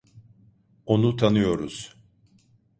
Onu 0.85 1.15
tanıyoruz. 1.17 1.95